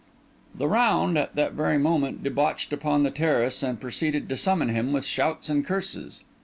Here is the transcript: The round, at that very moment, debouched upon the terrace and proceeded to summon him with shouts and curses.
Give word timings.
The 0.55 0.67
round, 0.67 1.15
at 1.15 1.35
that 1.35 1.51
very 1.53 1.77
moment, 1.77 2.23
debouched 2.23 2.73
upon 2.73 3.03
the 3.03 3.11
terrace 3.11 3.61
and 3.61 3.79
proceeded 3.79 4.27
to 4.29 4.35
summon 4.35 4.69
him 4.69 4.91
with 4.93 5.05
shouts 5.05 5.47
and 5.47 5.63
curses. 5.63 6.23